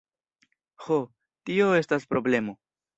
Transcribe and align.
Ho, 0.87 0.97
tio 1.51 1.71
estas 1.85 2.13
problemo! 2.15 2.63